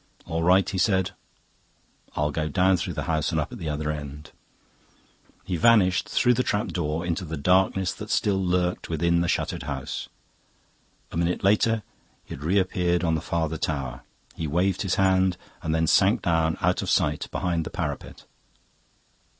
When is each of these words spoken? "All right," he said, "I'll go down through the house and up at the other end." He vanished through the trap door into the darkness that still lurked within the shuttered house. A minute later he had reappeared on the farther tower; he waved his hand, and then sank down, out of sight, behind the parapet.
"All 0.25 0.41
right," 0.41 0.67
he 0.67 0.79
said, 0.79 1.11
"I'll 2.15 2.31
go 2.31 2.49
down 2.49 2.75
through 2.77 2.95
the 2.95 3.03
house 3.03 3.29
and 3.31 3.39
up 3.39 3.51
at 3.51 3.59
the 3.59 3.69
other 3.69 3.91
end." 3.91 4.31
He 5.43 5.57
vanished 5.57 6.09
through 6.09 6.33
the 6.33 6.41
trap 6.41 6.69
door 6.69 7.05
into 7.05 7.23
the 7.23 7.37
darkness 7.37 7.93
that 7.93 8.09
still 8.09 8.43
lurked 8.43 8.89
within 8.89 9.21
the 9.21 9.27
shuttered 9.27 9.61
house. 9.61 10.09
A 11.11 11.17
minute 11.17 11.43
later 11.43 11.83
he 12.25 12.33
had 12.33 12.43
reappeared 12.43 13.03
on 13.03 13.13
the 13.13 13.21
farther 13.21 13.57
tower; 13.59 14.01
he 14.33 14.47
waved 14.47 14.81
his 14.81 14.95
hand, 14.95 15.37
and 15.61 15.75
then 15.75 15.85
sank 15.85 16.23
down, 16.23 16.57
out 16.61 16.81
of 16.81 16.89
sight, 16.89 17.27
behind 17.29 17.63
the 17.63 17.69
parapet. 17.69 18.23